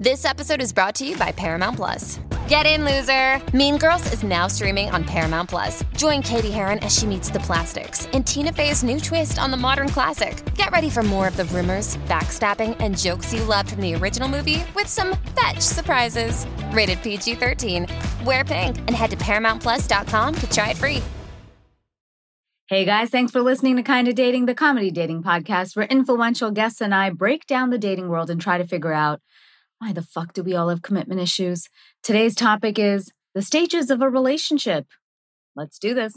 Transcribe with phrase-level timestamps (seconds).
[0.00, 2.20] This episode is brought to you by Paramount Plus.
[2.48, 3.38] Get in, loser!
[3.54, 5.84] Mean Girls is now streaming on Paramount Plus.
[5.94, 9.58] Join Cady Heron as she meets the plastics and Tina Fey's new twist on the
[9.58, 10.42] modern classic.
[10.54, 14.26] Get ready for more of the rumors, backstabbing, and jokes you loved from the original
[14.26, 16.46] movie with some fetch surprises.
[16.72, 17.86] Rated PG 13.
[18.24, 21.02] Wear pink and head to ParamountPlus.com to try it free.
[22.68, 26.80] Hey guys, thanks for listening to Kinda Dating, the comedy dating podcast where influential guests
[26.80, 29.20] and I break down the dating world and try to figure out
[29.80, 31.68] why the fuck do we all have commitment issues?
[32.02, 34.86] Today's topic is the stages of a relationship.
[35.56, 36.14] Let's do this.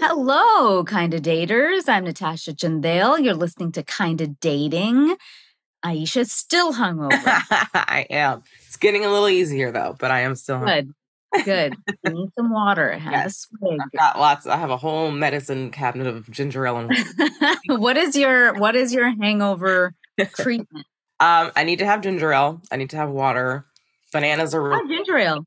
[0.00, 1.88] Hello, Kinda Daters.
[1.88, 3.18] I'm Natasha Chandel.
[3.18, 5.16] You're listening to Kinda Dating.
[5.84, 7.10] Aisha's still hungover.
[7.74, 8.44] I am.
[8.66, 10.94] It's getting a little easier though, but I am still Good.
[11.44, 11.74] Good.
[12.06, 12.92] Need some water.
[12.98, 13.46] Have Yes.
[13.62, 14.46] I've got lots.
[14.46, 16.90] I have a whole medicine cabinet of ginger ale and
[17.80, 19.94] what is your what is your hangover
[20.36, 20.86] treatment?
[21.20, 21.50] um.
[21.56, 22.60] I need to have ginger ale.
[22.70, 23.66] I need to have water.
[24.12, 24.72] Bananas are.
[24.72, 25.44] Oh, Real, ginger ale.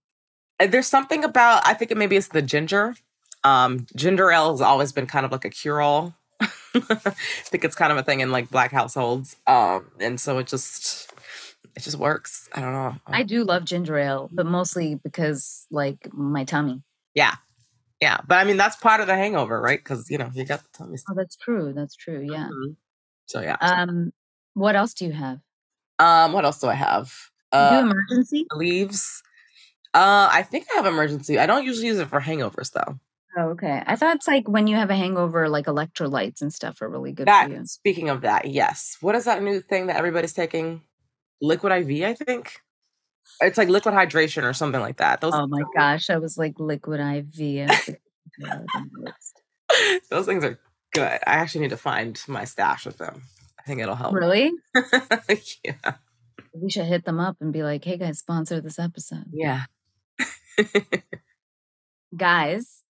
[0.59, 1.65] there's something about.
[1.65, 2.95] I think it maybe it's the ginger.
[3.43, 6.15] Um, ginger ale has always been kind of like a cure all.
[6.41, 7.13] I
[7.45, 9.35] think it's kind of a thing in like black households.
[9.47, 11.11] Um, and so it just
[11.77, 12.49] it just works.
[12.53, 12.95] I don't know.
[13.05, 16.81] I do love ginger ale, but mostly because like my tummy.
[17.13, 17.35] yeah,
[18.01, 18.17] yeah.
[18.27, 19.79] But I mean that's part of the hangover, right?
[19.79, 20.97] Because you know you got the tummy.
[21.09, 21.73] Oh, that's true.
[21.73, 22.19] That's true.
[22.29, 22.49] Yeah.
[22.49, 22.75] Mhm.
[23.27, 23.57] So yeah.
[23.61, 24.11] Um,
[24.55, 25.39] what else do you have?
[25.99, 27.13] Um, what else do I have?
[27.53, 28.45] You do Uh, emergency?
[28.55, 29.21] leaves.
[29.93, 31.39] Uh, I think I have emergency.
[31.39, 32.99] I don't usually use it for hangovers though.
[33.37, 33.83] Oh, okay.
[33.85, 37.11] I thought it's like when you have a hangover, like electrolytes and stuff are really
[37.13, 37.65] good That for you.
[37.65, 38.97] speaking of that, yes.
[39.01, 40.81] What is that new thing that everybody's taking?
[41.41, 42.61] Liquid IV, I think.
[43.41, 45.21] It's like liquid hydration or something like that.
[45.21, 47.05] Those Oh my gosh, I was like liquid IV.
[47.05, 48.01] I was like,
[48.39, 49.33] "Yeah, that works."
[50.09, 50.59] those things are
[50.93, 51.03] good.
[51.03, 53.23] I actually need to find my stash of them.
[53.59, 54.13] I think it'll help.
[54.13, 54.51] really?
[55.63, 55.95] yeah.
[56.53, 59.65] We should hit them up and be like, "Hey guys, sponsor this episode." Yeah.
[62.15, 62.83] guys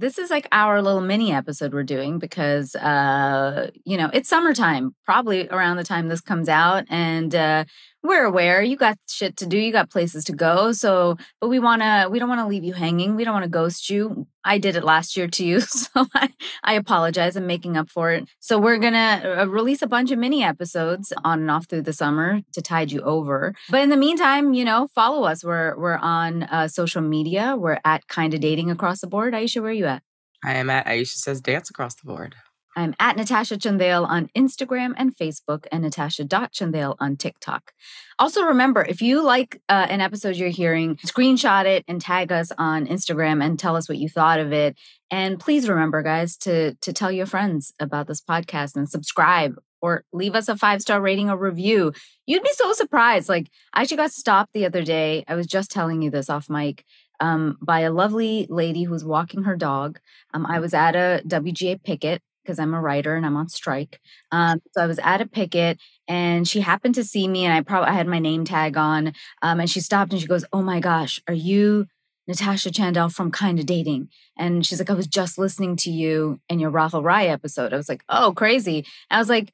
[0.00, 4.94] this is like our little mini episode we're doing because uh you know it's summertime
[5.04, 7.64] probably around the time this comes out and uh
[8.02, 11.58] we're aware you got shit to do you got places to go so but we
[11.58, 14.26] want to we don't want to leave you hanging we don't want to ghost you.
[14.42, 16.30] I did it last year to you so i,
[16.64, 18.28] I apologize i'm making up for it.
[18.38, 21.92] So we're gonna uh, release a bunch of mini episodes on and off through the
[21.92, 23.54] summer to tide you over.
[23.68, 27.78] But in the meantime you know follow us we're we're on uh, social media we're
[27.84, 29.34] at Kinda Dating across the board.
[29.34, 30.02] Aisha where are you at?
[30.44, 32.34] I am at Aisha says dance across the board.
[32.76, 37.72] I'm at Natasha Chandel on Instagram and Facebook and Natasha.Chandel on TikTok.
[38.18, 42.52] Also, remember if you like uh, an episode you're hearing, screenshot it and tag us
[42.58, 44.76] on Instagram and tell us what you thought of it.
[45.10, 50.04] And please remember, guys, to, to tell your friends about this podcast and subscribe or
[50.12, 51.92] leave us a five star rating or review.
[52.26, 53.28] You'd be so surprised.
[53.28, 55.24] Like, I actually got stopped the other day.
[55.26, 56.84] I was just telling you this off mic.
[57.22, 59.98] Um, by a lovely lady who was walking her dog.
[60.32, 64.00] Um, I was at a WGA picket because I'm a writer and I'm on strike.
[64.32, 65.78] Um, so I was at a picket
[66.08, 69.12] and she happened to see me and I probably I had my name tag on.
[69.42, 71.86] Um, and she stopped and she goes, "Oh my gosh, are you
[72.26, 74.08] Natasha Chandel from Kinda Dating?"
[74.38, 77.76] And she's like, "I was just listening to you in your Rahul Rai episode." I
[77.76, 79.52] was like, "Oh, crazy!" I was like,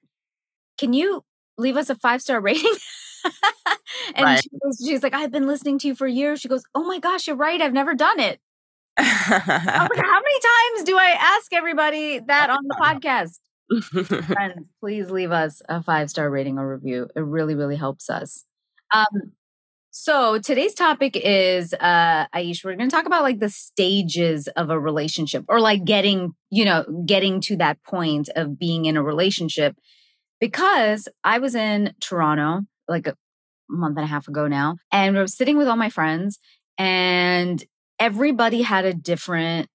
[0.79, 1.25] "Can you
[1.59, 2.75] leave us a five star rating?"
[4.15, 4.41] and Right.
[4.41, 6.99] she goes, she's like, "I've been listening to you for years." She goes, "Oh my
[6.99, 7.61] gosh, you're right.
[7.61, 8.41] I've never done it."
[8.99, 13.39] Like, "How many times do I ask everybody that on the podcast?"
[14.33, 17.09] friends, please leave us a five star rating or review.
[17.17, 18.45] It really, really helps us.
[18.93, 19.33] Um,
[19.91, 24.79] so today's topic is uh Aish, we're gonna talk about like the stages of a
[24.79, 29.77] relationship or like getting, you know, getting to that point of being in a relationship.
[30.41, 33.17] Because I was in Toronto like a
[33.71, 36.39] month and a half ago now, and I was sitting with all my friends,
[36.79, 37.65] and
[37.99, 39.69] everybody had a different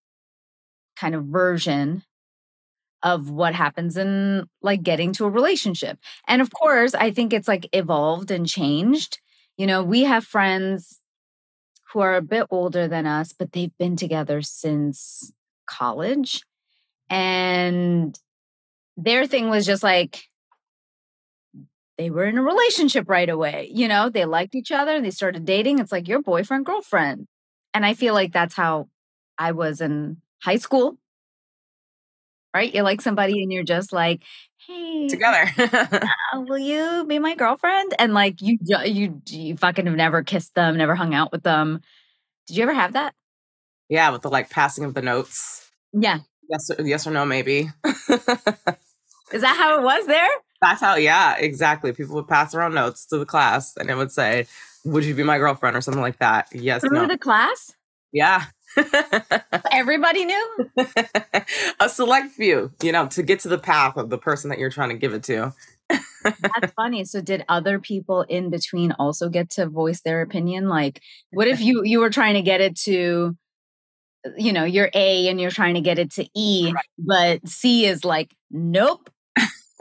[0.95, 2.03] kind of version
[3.03, 5.97] of what happens in like getting to a relationship.
[6.27, 9.19] And of course, I think it's like evolved and changed.
[9.57, 10.99] You know, we have friends
[11.91, 15.33] who are a bit older than us, but they've been together since
[15.65, 16.43] college.
[17.09, 18.17] And
[18.95, 20.23] their thing was just like
[21.97, 23.69] they were in a relationship right away.
[23.73, 25.79] You know, they liked each other and they started dating.
[25.79, 27.27] It's like your boyfriend, girlfriend.
[27.73, 28.89] And I feel like that's how
[29.37, 30.97] I was in high school
[32.53, 32.73] right?
[32.73, 34.23] You like somebody and you're just like,
[34.67, 35.49] hey, Together.
[35.57, 35.99] uh,
[36.35, 37.93] will you be my girlfriend?
[37.99, 41.81] And like you, you, you fucking have never kissed them, never hung out with them.
[42.47, 43.13] Did you ever have that?
[43.89, 45.69] Yeah, with the like passing of the notes.
[45.93, 46.19] Yeah.
[46.49, 47.69] Yes, yes or no, maybe.
[47.85, 50.29] Is that how it was there?
[50.61, 51.91] That's how, yeah, exactly.
[51.93, 54.45] People would pass around notes to the class and it would say,
[54.85, 56.47] Would you be my girlfriend or something like that?
[56.53, 57.07] Yes, Through no.
[57.07, 57.71] the class?
[58.13, 58.45] yeah.
[59.71, 60.69] Everybody knew?
[61.79, 64.69] a select few, you know, to get to the path of the person that you're
[64.69, 65.53] trying to give it to.
[66.23, 67.03] That's funny.
[67.05, 70.67] So did other people in between also get to voice their opinion?
[70.69, 71.01] Like
[71.31, 73.35] what if you you were trying to get it to
[74.37, 76.85] you know, you're A and you're trying to get it to E, Right.
[76.97, 79.09] but C is like, nope.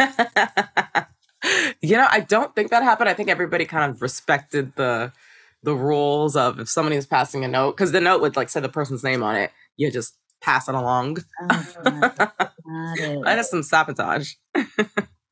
[1.81, 3.08] you know, I don't think that happened.
[3.08, 5.12] I think everybody kind of respected the
[5.62, 8.61] the rules of if somebody was passing a note, because the note would like say
[8.61, 11.19] the person's name on it, you just pass it along.
[11.50, 13.20] Oh, it.
[13.25, 14.35] that is some sabotage.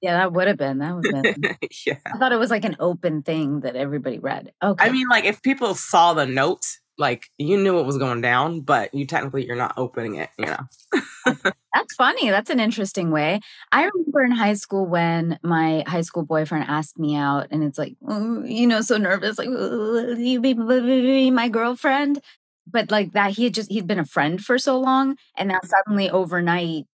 [0.00, 0.78] Yeah, that would have been.
[0.78, 1.56] That would have been.
[1.86, 1.98] yeah.
[2.06, 4.52] I thought it was like an open thing that everybody read.
[4.62, 4.84] Okay.
[4.84, 6.66] I mean, like if people saw the note,
[6.98, 10.46] like you knew what was going down, but you technically you're not opening it, you
[10.46, 10.58] know.
[11.74, 12.30] That's funny.
[12.30, 13.40] That's an interesting way.
[13.70, 17.78] I remember in high school when my high school boyfriend asked me out, and it's
[17.78, 22.20] like, you know, so nervous, like, "Oh, you be- be my girlfriend?
[22.66, 25.16] But like that, he had just, he'd been a friend for so long.
[25.36, 26.84] And now suddenly overnight,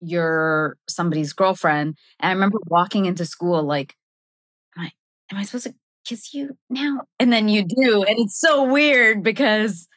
[0.00, 1.96] you're somebody's girlfriend.
[2.20, 3.94] And I remember walking into school, like,
[4.76, 4.92] am I,
[5.32, 5.74] am I supposed to
[6.08, 7.02] kiss you now?
[7.18, 8.02] And then you do.
[8.02, 9.88] And it's so weird because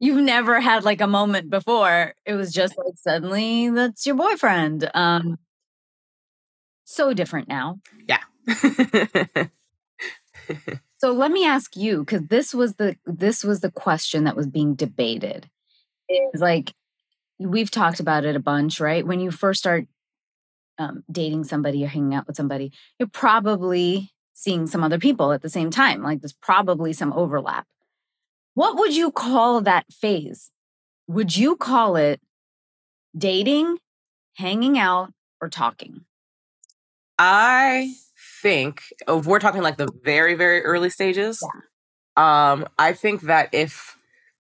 [0.00, 2.14] you've never had like a moment before.
[2.26, 4.90] It was just like suddenly that's your boyfriend.
[4.94, 5.38] Um
[6.84, 7.80] so different now.
[8.06, 8.22] Yeah.
[10.98, 14.46] so let me ask you cuz this was the this was the question that was
[14.46, 15.48] being debated.
[16.08, 16.72] Is like
[17.38, 19.06] we've talked about it a bunch, right?
[19.06, 19.86] When you first start
[20.78, 25.42] um, dating somebody or hanging out with somebody, you're probably seeing some other people at
[25.42, 26.00] the same time.
[26.00, 27.66] Like there's probably some overlap.
[28.54, 30.52] What would you call that phase?
[31.08, 32.20] Would you call it
[33.16, 33.78] dating,
[34.34, 36.04] hanging out, or talking?
[37.18, 37.94] I
[38.40, 41.42] think if we're talking like the very, very early stages.
[42.16, 43.96] Um, I think that if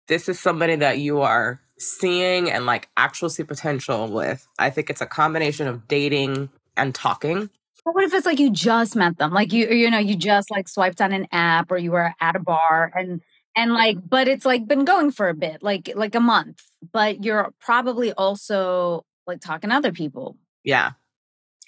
[0.07, 4.89] this is somebody that you are seeing and like actual see potential with, I think
[4.89, 7.51] it's a combination of dating and talking.
[7.85, 9.33] But what if it's like you just met them?
[9.33, 12.37] Like you, you know, you just like swiped on an app or you were at
[12.37, 13.21] a bar and
[13.57, 16.63] and like, but it's like been going for a bit, like like a month.
[16.93, 20.37] But you're probably also like talking to other people.
[20.65, 20.93] Yeah.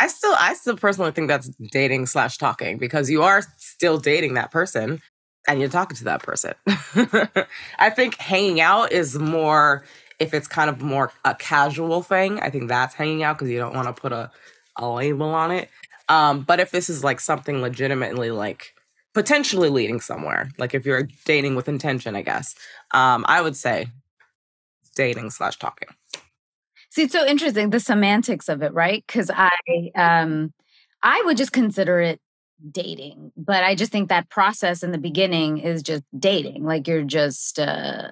[0.01, 4.35] I still I still personally think that's dating slash talking because you are still dating
[4.35, 5.01] that person
[5.47, 6.55] and you're talking to that person.
[7.79, 9.85] I think hanging out is more
[10.19, 12.41] if it's kind of more a casual thing.
[12.41, 14.31] I think that's hanging out because you don't want to put a,
[14.77, 15.69] a label on it.
[16.13, 18.75] Um, but if this is like something legitimately like
[19.15, 22.55] potentially leading somewhere, like if you're dating with intention, I guess,
[22.91, 23.87] um, I would say
[24.95, 25.89] dating slash talking.
[26.91, 29.03] See, it's so interesting the semantics of it, right?
[29.07, 29.57] Because I,
[29.95, 30.53] um,
[31.03, 32.21] I would just consider it
[32.71, 36.63] dating, but I just think that process in the beginning is just dating.
[36.63, 38.09] Like you're just, uh,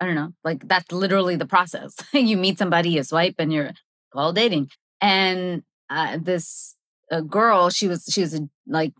[0.00, 1.94] I don't know, like that's literally the process.
[2.14, 3.72] you meet somebody, you swipe, and you're
[4.14, 4.70] all dating.
[5.02, 6.75] And uh, this
[7.10, 8.92] uh, girl, she was, she was a, like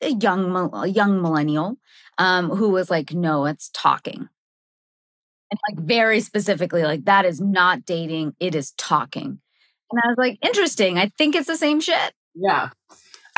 [0.00, 1.76] a young, a young millennial,
[2.18, 4.28] um, who was like, no, it's talking
[5.50, 9.40] and like very specifically like that is not dating it is talking
[9.90, 12.68] and i was like interesting i think it's the same shit Yeah.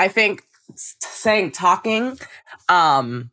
[0.00, 0.42] I think
[0.74, 2.18] saying talking
[2.68, 3.30] um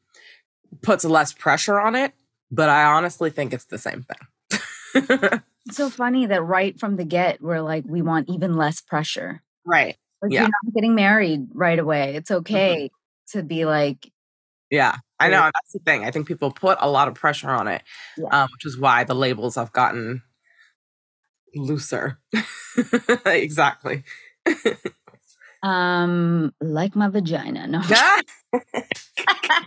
[0.82, 2.14] puts less pressure on it,
[2.52, 4.60] but I honestly think it's the same thing.
[5.66, 9.42] it's so funny that right from the get we're like we want even less pressure
[9.66, 9.96] right.
[10.22, 10.42] Like Yeah.
[10.42, 12.90] you're not getting married right away it's okay
[13.32, 14.12] to be like
[14.70, 14.96] Yeah.
[15.20, 16.06] I know that's the thing.
[16.06, 17.82] I think people put a lot of pressure on it,
[18.18, 18.28] Yeah.
[18.44, 20.22] um, which is why the labels have gotten
[21.56, 22.20] looser.
[23.26, 24.04] exactly.
[25.64, 27.82] um like my vagina no
[28.54, 29.66] i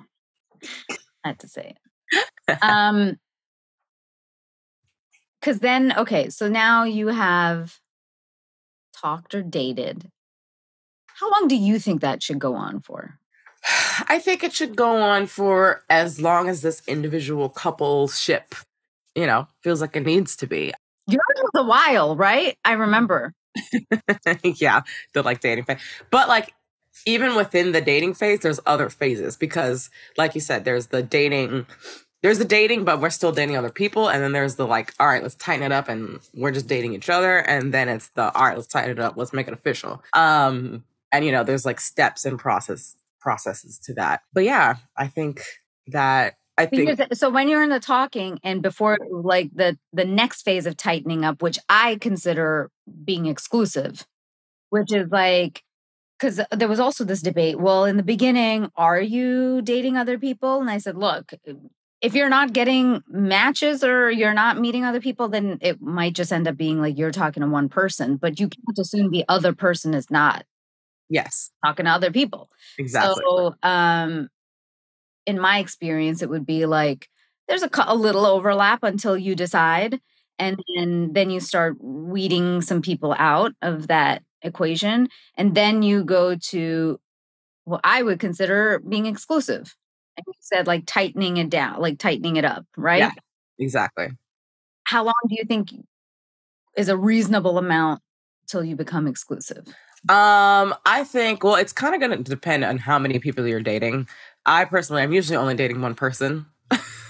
[1.24, 1.74] had to say
[2.48, 3.18] it um
[5.40, 7.78] because then okay so now you have
[8.94, 10.08] talked or dated
[11.20, 13.18] how long do you think that should go on for
[14.08, 18.54] I think it should go on for as long as this individual couple ship,
[19.14, 20.72] you know, feels like it needs to be.
[21.06, 23.34] yours was a while right i remember
[24.42, 25.80] yeah, the like dating phase.
[26.10, 26.54] But like
[27.06, 31.66] even within the dating phase, there's other phases because, like you said, there's the dating.
[32.22, 35.06] There's the dating, but we're still dating other people, and then there's the like, all
[35.06, 38.30] right, let's tighten it up, and we're just dating each other, and then it's the
[38.34, 40.02] all right, let's tighten it up, let's make it official.
[40.12, 44.22] Um, and you know, there's like steps and process processes to that.
[44.32, 45.42] But yeah, I think
[45.88, 50.04] that I think Because- so when you're in the talking and before like the the
[50.04, 52.70] next phase of tightening up, which I consider
[53.04, 54.06] being exclusive,
[54.70, 55.62] which is like
[56.18, 57.58] because there was also this debate.
[57.58, 60.60] Well, in the beginning, are you dating other people?
[60.60, 61.32] And I said, look,
[62.02, 66.30] if you're not getting matches or you're not meeting other people, then it might just
[66.30, 69.54] end up being like you're talking to one person, but you can't assume the other
[69.54, 70.44] person is not
[71.10, 72.48] yes, talking to other people.
[72.78, 73.22] exactly.
[73.22, 74.28] So, um,
[75.26, 77.08] in my experience, it would be like
[77.48, 80.00] there's a, a little overlap until you decide,
[80.38, 86.04] and then then you start weeding some people out of that equation, and then you
[86.04, 86.98] go to
[87.64, 89.76] what I would consider being exclusive.
[90.16, 92.98] And you said like tightening it down, like tightening it up, right?
[92.98, 93.12] Yeah.
[93.58, 94.08] exactly.
[94.84, 95.70] How long do you think
[96.76, 98.02] is a reasonable amount
[98.46, 99.66] till you become exclusive?
[100.08, 103.60] Um, I think well, it's kind of going to depend on how many people you're
[103.60, 104.08] dating.
[104.46, 106.46] I personally, I'm usually only dating one person,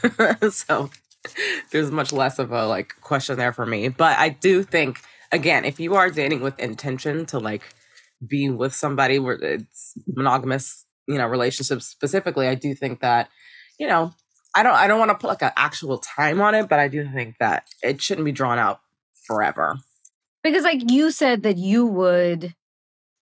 [0.50, 0.90] so
[1.70, 3.88] there's much less of a like question there for me.
[3.88, 5.00] But I do think,
[5.32, 7.62] again, if you are dating with intention to like
[8.26, 13.28] be with somebody where it's monogamous, you know, relationships specifically, I do think that,
[13.78, 14.12] you know,
[14.54, 16.88] I don't, I don't want to put like an actual time on it, but I
[16.88, 18.80] do think that it shouldn't be drawn out
[19.26, 19.76] forever.
[20.42, 22.54] Because like you said that you would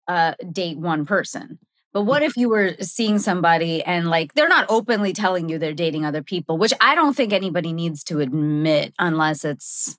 [0.08, 1.60] uh date one person.
[1.94, 5.74] But what if you were seeing somebody and like they're not openly telling you they're
[5.74, 9.98] dating other people, which I don't think anybody needs to admit unless it's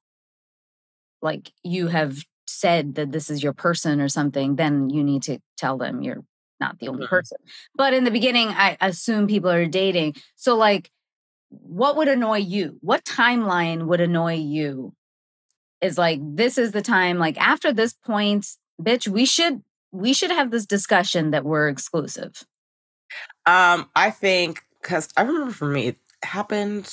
[1.22, 5.38] like you have said that this is your person or something, then you need to
[5.56, 6.24] tell them you're
[6.60, 7.10] not the only Mhm.
[7.10, 7.38] person.
[7.74, 10.16] But in the beginning, I assume people are dating.
[10.36, 10.90] So like
[11.50, 12.78] what would annoy you?
[12.82, 14.94] What timeline would annoy you?
[15.80, 18.46] Is like this is the time like after this point,
[18.82, 22.44] bitch, we should we should have this discussion that we're exclusive.
[23.46, 26.92] Um, I think because I remember for me, it happened.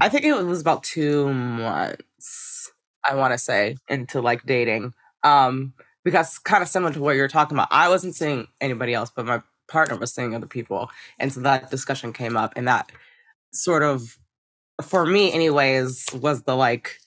[0.00, 2.72] I think it was about two months.
[3.04, 4.94] I want to say into like dating.
[5.22, 9.10] Um, because kind of similar to what you're talking about, I wasn't seeing anybody else,
[9.14, 12.92] but my partner was seeing other people, and so that discussion came up, and that
[13.52, 14.16] sort of,
[14.82, 16.98] for me, anyways, was the like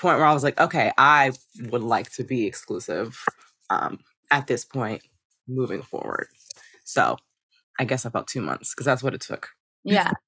[0.00, 1.32] point where I was like, okay, I
[1.70, 3.22] would like to be exclusive
[3.70, 5.02] um, at this point
[5.46, 6.28] moving forward.
[6.84, 7.16] So
[7.78, 9.50] I guess about two months because that's what it took.
[9.84, 10.10] Yeah.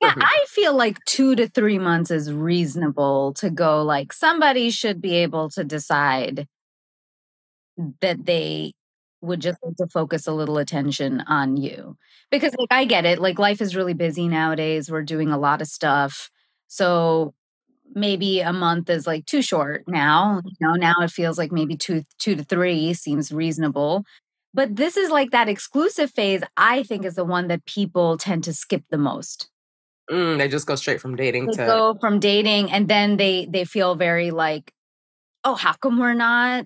[0.00, 3.82] Yeah, I feel like two to three months is reasonable to go.
[3.82, 6.48] Like somebody should be able to decide
[8.00, 8.72] that they
[9.20, 11.96] would just need to focus a little attention on you.
[12.30, 14.90] Because like I get it, like life is really busy nowadays.
[14.90, 16.30] We're doing a lot of stuff.
[16.68, 17.34] So
[17.94, 20.42] maybe a month is like too short now.
[20.44, 24.04] You know, now it feels like maybe two two to three seems reasonable.
[24.54, 28.44] But this is like that exclusive phase, I think is the one that people tend
[28.44, 29.50] to skip the most
[30.10, 33.46] Mm, they just go straight from dating they to go from dating and then they
[33.46, 34.72] they feel very like
[35.44, 36.64] oh how come we're not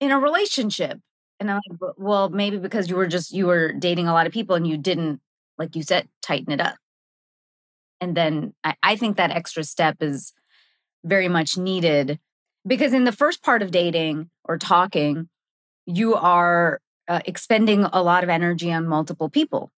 [0.00, 0.98] in a relationship
[1.38, 4.32] and i'm like well maybe because you were just you were dating a lot of
[4.32, 5.20] people and you didn't
[5.58, 6.76] like you said tighten it up
[8.00, 10.32] and then i, I think that extra step is
[11.04, 12.18] very much needed
[12.66, 15.28] because in the first part of dating or talking
[15.86, 19.70] you are uh, expending a lot of energy on multiple people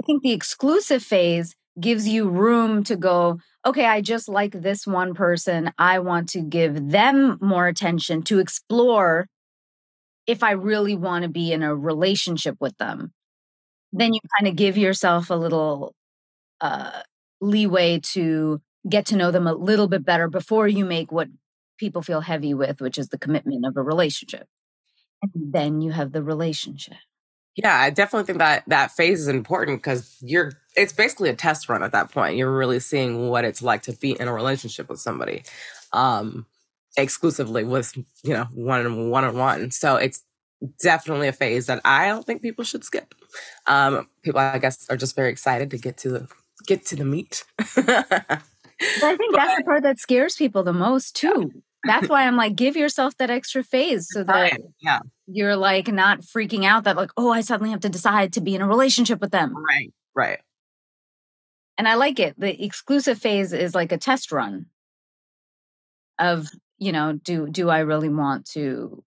[0.00, 4.86] i think the exclusive phase gives you room to go, okay, I just like this
[4.86, 5.72] one person.
[5.78, 9.28] I want to give them more attention to explore
[10.26, 13.12] if I really want to be in a relationship with them.
[13.92, 15.94] Then you kind of give yourself a little
[16.60, 17.00] uh,
[17.40, 21.28] leeway to get to know them a little bit better before you make what
[21.78, 24.46] people feel heavy with, which is the commitment of a relationship.
[25.22, 26.96] And then you have the relationship.
[27.56, 31.68] yeah i definitely think that that phase is important because you're it's basically a test
[31.68, 34.88] run at that point you're really seeing what it's like to be in a relationship
[34.88, 35.42] with somebody
[35.92, 36.46] um
[36.96, 40.22] exclusively with you know one on one on one so it's
[40.82, 43.14] definitely a phase that i don't think people should skip
[43.66, 46.28] um people i guess are just very excited to get to the
[46.66, 47.44] get to the meat
[48.78, 51.50] But I think that's the part that scares people the most too.
[51.84, 55.00] That's why I'm like, give yourself that extra phase so that Right, yeah
[55.30, 58.54] you're like not freaking out that like, oh, I suddenly have to decide to be
[58.54, 59.54] in a relationship with them.
[59.56, 60.40] right right
[61.76, 62.34] And I like it.
[62.38, 64.66] The exclusive phase is like a test run
[66.18, 66.48] of,
[66.78, 69.04] you know, do do I really want to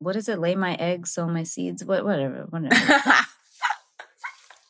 [0.00, 0.38] what is it?
[0.38, 2.74] Lay my eggs, sow my seeds, what whatever, whatever.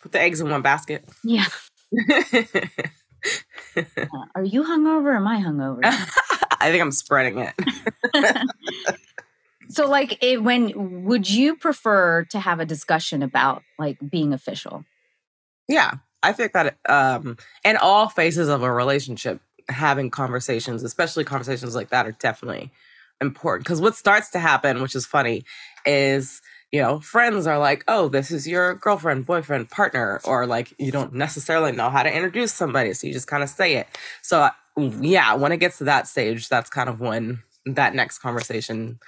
[0.03, 1.47] put the eggs in one basket yeah.
[3.77, 5.81] Uh, Are you hungover or am I hungover?
[6.61, 7.55] I think I'm spreading it.
[9.69, 14.85] so like it, when would you prefer to have a discussion about like being official?
[15.69, 21.75] Yeah, I think that um in all phases of a relationship, having conversations, especially conversations
[21.75, 22.71] like that, are definitely
[23.21, 23.67] important.
[23.67, 25.45] Because what starts to happen, which is funny,
[25.85, 26.41] is
[26.71, 30.93] you know, friends are like, oh, this is your girlfriend, boyfriend, partner, or like you
[30.93, 32.93] don't necessarily know how to introduce somebody.
[32.93, 33.89] So you just kind of say it.
[34.23, 38.99] So, yeah, when it gets to that stage, that's kind of when that next conversation,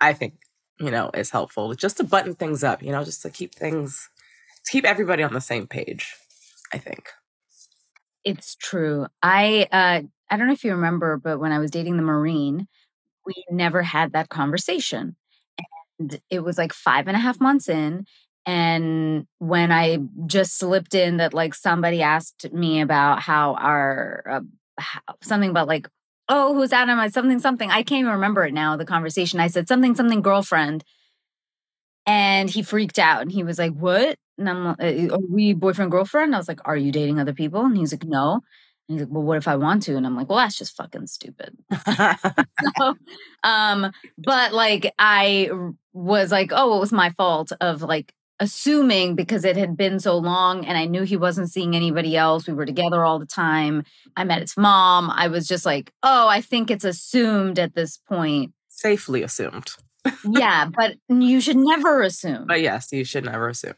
[0.00, 0.34] I think,
[0.80, 4.08] you know, is helpful just to button things up, you know, just to keep things,
[4.64, 6.14] to keep everybody on the same page,
[6.72, 7.08] I think.
[8.24, 9.06] It's true.
[9.22, 12.66] I, uh, I don't know if you remember, but when I was dating the Marine,
[13.24, 15.16] we never had that conversation
[16.30, 18.06] it was like five and a half months in.
[18.46, 24.40] And when I just slipped in that, like somebody asked me about how our uh,
[24.78, 25.88] how, something about like,
[26.28, 26.98] oh, who's Adam?
[26.98, 27.70] I something something.
[27.70, 28.76] I can't even remember it now.
[28.76, 29.40] The conversation.
[29.40, 30.84] I said something something girlfriend,
[32.06, 35.90] and he freaked out and he was like, "What?" And I'm, uh, "Are we boyfriend
[35.90, 38.40] girlfriend?" I was like, "Are you dating other people?" And he's like, "No."
[38.88, 39.94] And he's like, well, what if I want to?
[39.96, 41.56] And I'm like, well, that's just fucking stupid.
[42.76, 42.96] so,
[43.44, 45.48] um, but like, I
[45.92, 50.16] was like, oh, it was my fault of like assuming because it had been so
[50.16, 52.46] long and I knew he wasn't seeing anybody else.
[52.46, 53.84] We were together all the time.
[54.16, 55.10] I met his mom.
[55.10, 58.52] I was just like, oh, I think it's assumed at this point.
[58.68, 59.70] Safely assumed.
[60.24, 62.46] yeah, but you should never assume.
[62.46, 63.74] But yes, you should never assume.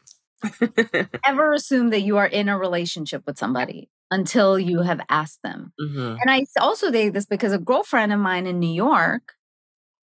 [1.26, 5.72] Ever assume that you are in a relationship with somebody until you have asked them.
[5.80, 6.16] Mm-hmm.
[6.20, 9.32] And I also did this because a girlfriend of mine in New York,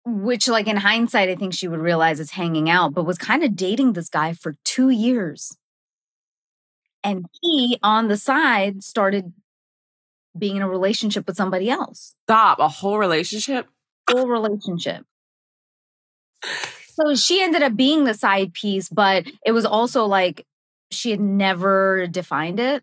[0.09, 3.45] which like in hindsight, I think she would realize is hanging out, but was kind
[3.45, 5.57] of dating this guy for two years.
[7.05, 9.33] And he on the side started
[10.37, 12.15] being in a relationship with somebody else.
[12.25, 12.59] Stop.
[12.59, 13.67] A whole relationship?
[14.11, 15.05] Whole relationship.
[16.95, 20.47] So she ended up being the side piece, but it was also like
[20.91, 22.83] she had never defined it.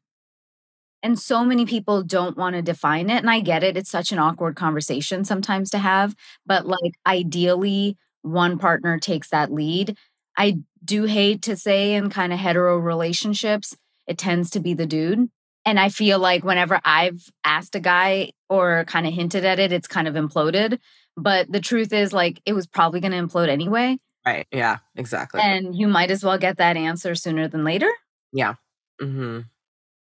[1.05, 3.19] And so many people don't want to define it.
[3.19, 3.77] And I get it.
[3.77, 6.15] It's such an awkward conversation sometimes to have.
[6.47, 9.99] But like, ideally, one partner takes that lead.
[10.35, 13.77] I do hate to say in kind of hetero relationships,
[14.07, 15.29] it tends to be the dude.
[15.63, 19.71] And I feel like whenever I've asked a guy or kind of hinted at it,
[19.71, 20.79] it's kind of imploded.
[21.15, 23.99] But the truth is, like, it was probably going to implode anyway.
[24.25, 24.47] Right.
[24.51, 25.39] Yeah, exactly.
[25.43, 27.91] And you might as well get that answer sooner than later.
[28.33, 28.55] Yeah.
[28.99, 29.41] Mm-hmm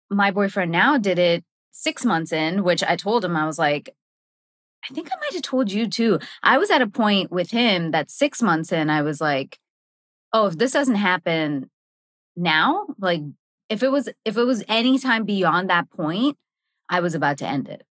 [0.10, 3.94] my boyfriend now did it six months in, which I told him, I was like,
[4.90, 6.20] I think I might have told you too.
[6.44, 9.60] I was at a point with him that six months in, I was like,
[10.32, 11.70] oh, if this doesn't happen
[12.36, 13.22] now, like
[13.70, 16.38] if it was if it was any time beyond that point,
[16.90, 17.84] I was about to end it.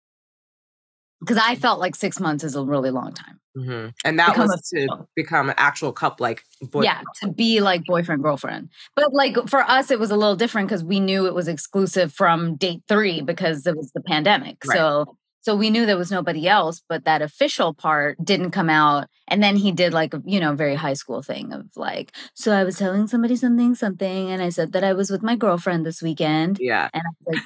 [1.21, 3.41] Because I felt like six months is a really long time.
[3.57, 3.91] Mm-hmm.
[4.05, 6.43] And that become was to become an actual couple, like
[6.75, 8.71] yeah, to be like boyfriend girlfriend.
[8.97, 12.13] But like for us, it was a little different because we knew it was exclusive
[12.13, 14.57] from date three because it was the pandemic.
[14.67, 14.77] Right.
[14.77, 19.09] So so we knew there was nobody else, but that official part didn't come out.
[19.29, 22.65] And then he did like you know very high school thing of like, so I
[22.65, 26.03] was telling somebody something something, and I said that I was with my girlfriend this
[26.03, 26.59] weekend.
[26.61, 27.45] Yeah, and I was like.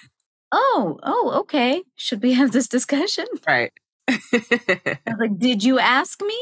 [0.53, 1.83] Oh, oh, okay.
[1.97, 3.27] Should we have this discussion?
[3.47, 3.73] Right.
[4.09, 4.19] I
[5.07, 6.41] was like, did you ask me?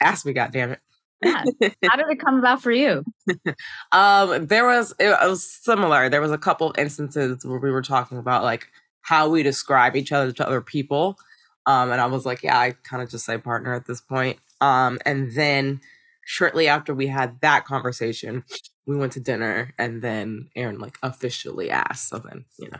[0.00, 0.80] ask me, goddamn it.
[1.22, 1.44] yeah.
[1.84, 3.04] How did it come about for you?
[3.92, 6.08] um, there was it, was similar.
[6.08, 8.68] There was a couple of instances where we were talking about like
[9.02, 11.18] how we describe each other to other people.
[11.66, 14.38] Um, and I was like, yeah, I kind of just say partner at this point.
[14.60, 15.80] Um, and then
[16.24, 18.44] shortly after we had that conversation,
[18.88, 22.08] we went to dinner, and then Aaron like officially asked.
[22.08, 22.78] So then, you know,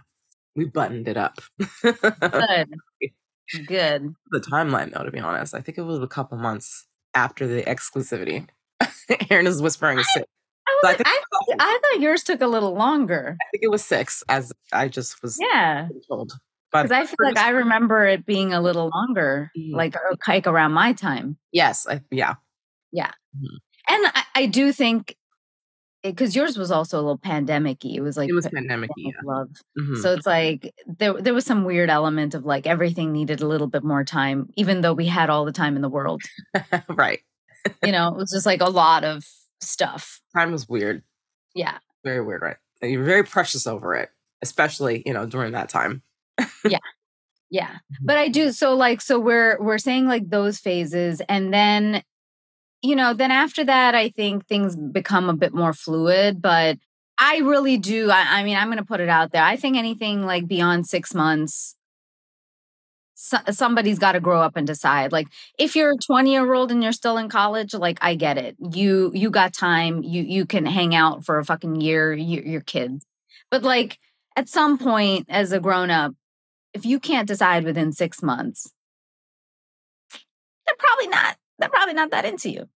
[0.56, 1.38] we buttoned it up.
[1.82, 1.94] Good.
[3.66, 4.14] Good.
[4.30, 7.62] The timeline, though, to be honest, I think it was a couple months after the
[7.62, 8.48] exclusivity.
[9.30, 10.26] Aaron is whispering six.
[10.66, 13.36] I, was, so I, I, I, thought yours took a little longer.
[13.40, 16.32] I think it was six, as I just was yeah told.
[16.72, 19.74] Because I feel like I remember it being a little longer, mm-hmm.
[19.74, 19.94] like
[20.26, 21.38] like around my time.
[21.52, 22.34] Yes, I, yeah,
[22.92, 23.12] yeah.
[23.34, 23.94] Mm-hmm.
[23.94, 25.16] And I, I do think
[26.02, 27.92] because yours was also a little pandemic-y.
[27.94, 29.12] It was like it was pandemic yeah.
[29.24, 29.48] love.
[29.78, 29.96] Mm-hmm.
[29.96, 33.66] So it's like there there was some weird element of like everything needed a little
[33.66, 36.22] bit more time, even though we had all the time in the world.
[36.88, 37.20] right.
[37.84, 39.24] you know, it was just like a lot of
[39.60, 40.20] stuff.
[40.34, 41.02] Time was weird.
[41.54, 41.78] Yeah.
[42.04, 42.56] Very weird, right?
[42.80, 44.10] And you're very precious over it,
[44.42, 46.02] especially, you know, during that time.
[46.64, 46.78] yeah.
[47.50, 47.68] Yeah.
[47.68, 48.04] Mm-hmm.
[48.04, 52.02] But I do so like so we're we're saying like those phases and then
[52.82, 56.40] you know, then after that, I think things become a bit more fluid.
[56.40, 56.78] But
[57.18, 58.10] I really do.
[58.10, 59.42] I, I mean, I'm going to put it out there.
[59.42, 61.74] I think anything like beyond six months,
[63.20, 65.10] so, somebody's got to grow up and decide.
[65.10, 65.26] Like
[65.58, 68.56] if you're a 20 year old and you're still in college, like I get it.
[68.70, 70.04] You you got time.
[70.04, 72.12] You you can hang out for a fucking year.
[72.12, 73.04] You, your kids,
[73.50, 73.98] but like
[74.36, 76.14] at some point as a grown up,
[76.72, 78.72] if you can't decide within six months,
[80.64, 81.36] they're probably not.
[81.58, 82.68] They're probably not that into you,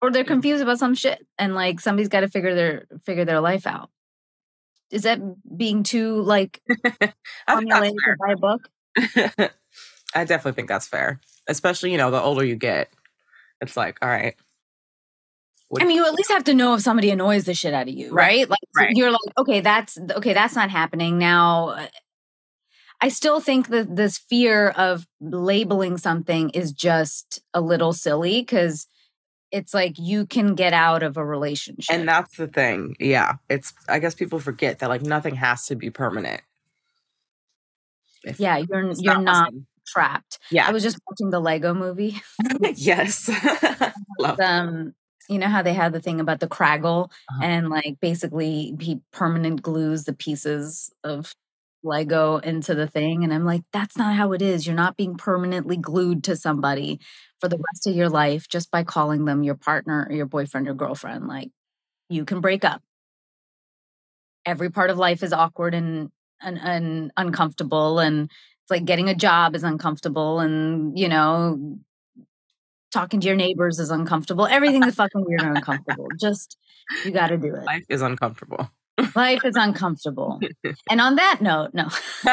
[0.00, 3.40] or they're confused about some shit, and like somebody's got to figure their figure their
[3.40, 3.90] life out.
[4.90, 5.20] Is that
[5.56, 6.60] being too like
[7.48, 8.68] formulated to buy a book?
[10.14, 11.20] I definitely think that's fair.
[11.48, 12.92] Especially, you know, the older you get,
[13.60, 14.34] it's like, all right.
[15.80, 17.94] I mean, you at least have to know if somebody annoys the shit out of
[17.94, 18.40] you, right?
[18.40, 18.50] right?
[18.50, 18.90] Like right.
[18.92, 21.68] you're like, okay, that's okay, that's not happening now.
[21.68, 21.86] Uh,
[23.00, 28.86] I still think that this fear of labeling something is just a little silly because
[29.50, 31.94] it's like you can get out of a relationship.
[31.94, 32.94] And that's the thing.
[33.00, 33.34] Yeah.
[33.48, 36.42] It's I guess people forget that like nothing has to be permanent.
[38.22, 39.52] If yeah, you're you're not
[39.86, 40.38] trapped.
[40.50, 40.68] Yeah.
[40.68, 42.20] I was just watching the Lego movie.
[42.74, 43.30] yes.
[44.18, 44.94] Love um
[45.28, 47.40] you know how they had the thing about the Kragle uh-huh.
[47.42, 51.34] and like basically he permanent glues the pieces of
[51.82, 54.66] Lego into the thing and I'm like that's not how it is.
[54.66, 57.00] You're not being permanently glued to somebody
[57.40, 60.68] for the rest of your life just by calling them your partner or your boyfriend
[60.68, 61.26] or girlfriend.
[61.26, 61.50] Like
[62.08, 62.82] you can break up.
[64.44, 66.10] Every part of life is awkward and
[66.42, 71.78] and, and uncomfortable and it's like getting a job is uncomfortable and you know
[72.92, 76.56] talking to your neighbors is uncomfortable everything is fucking weird and uncomfortable just
[77.04, 78.70] you got to do it life is uncomfortable
[79.14, 80.40] life is uncomfortable
[80.90, 81.88] and on that note no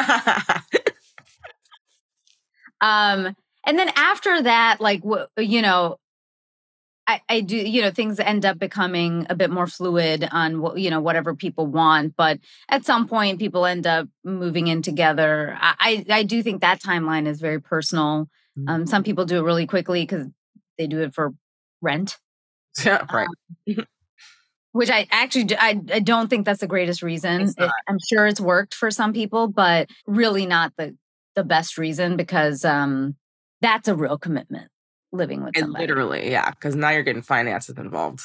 [2.80, 3.34] um
[3.66, 5.02] and then after that like
[5.36, 5.98] you know
[7.08, 10.76] I, I do, you know, things end up becoming a bit more fluid on what,
[10.76, 12.14] you know, whatever people want.
[12.16, 15.56] But at some point, people end up moving in together.
[15.58, 18.28] I, I do think that timeline is very personal.
[18.66, 19.06] Um, some mm-hmm.
[19.06, 20.26] people do it really quickly because
[20.76, 21.32] they do it for
[21.80, 22.18] rent.
[22.84, 23.26] Yeah, right.
[23.66, 23.86] Um,
[24.72, 27.52] which I actually I, I don't think that's the greatest reason.
[27.56, 30.96] It, I'm sure it's worked for some people, but really not the
[31.34, 33.16] the best reason because um,
[33.60, 34.70] that's a real commitment
[35.12, 35.86] living with somebody.
[35.86, 38.22] literally, yeah, because now you're getting finances involved.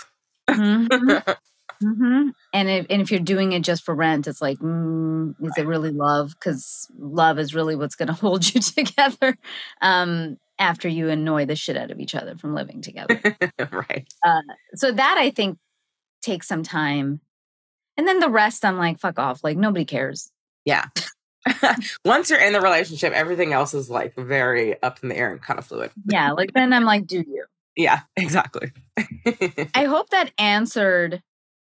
[0.50, 0.88] Mm-hmm.
[1.84, 2.30] mm-hmm.
[2.54, 5.68] And if and if you're doing it just for rent, it's like, mm, is it
[5.68, 6.34] really love?
[6.34, 9.38] Because love is really what's going to hold you together.
[9.82, 13.20] Um, after you annoy the shit out of each other from living together,
[13.72, 14.08] right?
[14.24, 14.42] Uh,
[14.76, 15.58] so that I think
[16.24, 17.22] takes some time,
[17.98, 19.44] and then the rest, I'm like, fuck off.
[19.44, 20.32] Like nobody cares.
[20.66, 20.86] Yeah.
[22.06, 25.42] once you're in the relationship, everything else is like very up in the air and
[25.42, 25.92] kind of fluid.
[26.10, 27.46] Yeah, like then I'm like, do you?
[27.76, 28.72] Yeah, exactly.
[29.76, 31.22] I hope that answered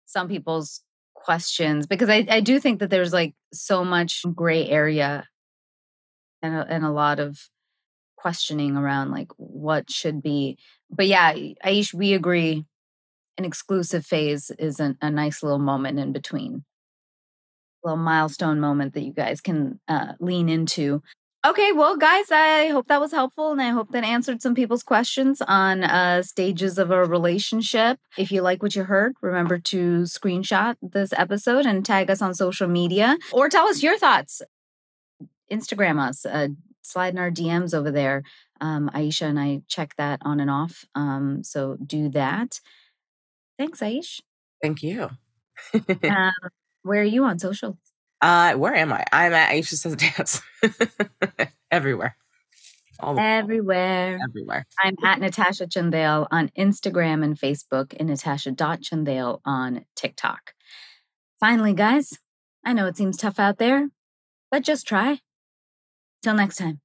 [0.06, 0.82] some people's
[1.14, 5.28] questions because I, I do think that there's like so much gray area
[6.42, 7.38] and a, and a lot of
[8.16, 10.58] questioning around like what should be.
[10.90, 11.34] But yeah,
[11.64, 12.64] Aish, we agree.
[13.40, 16.62] An exclusive phase is an, a nice little moment in between
[17.82, 21.02] little milestone moment that you guys can uh, lean into.
[21.46, 24.82] Okay, well, guys, I hope that was helpful and I hope that answered some people's
[24.82, 27.98] questions on uh, stages of a relationship.
[28.18, 32.34] If you like what you heard, remember to screenshot this episode and tag us on
[32.34, 34.42] social media or tell us your thoughts.
[35.50, 36.48] Instagram us, uh,
[36.82, 38.22] slide in our DMs over there.
[38.60, 40.84] Um, Aisha and I check that on and off.
[40.94, 42.60] Um, so do that.
[43.60, 44.22] Thanks, Aish.
[44.62, 45.10] Thank you.
[45.74, 46.32] um,
[46.82, 47.76] where are you on social?
[48.22, 49.04] Uh, where am I?
[49.12, 50.40] I'm at Aisha Says Dance.
[51.70, 52.16] Everywhere.
[53.00, 54.18] All Everywhere.
[54.26, 54.64] Everywhere.
[54.82, 60.54] I'm at Natasha Chandel on Instagram and Facebook and Natasha.Chandel on TikTok.
[61.38, 62.14] Finally, guys,
[62.64, 63.90] I know it seems tough out there,
[64.50, 65.20] but just try.
[66.22, 66.80] Till next time.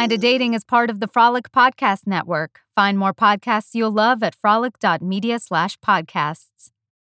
[0.00, 2.62] Kinda Dating is part of the Frolic Podcast Network.
[2.74, 6.70] Find more podcasts you'll love at frolic.media slash podcasts.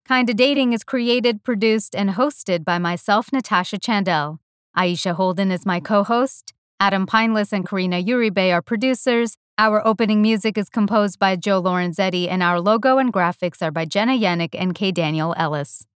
[0.07, 4.37] Kinda Dating is created, produced, and hosted by myself, Natasha Chandel.
[4.77, 6.53] Aisha Holden is my co host.
[6.79, 9.35] Adam Pineless and Karina Uribe are producers.
[9.57, 13.85] Our opening music is composed by Joe Lorenzetti, and our logo and graphics are by
[13.85, 14.91] Jenna Yannick and K.
[14.91, 15.87] Daniel Ellis.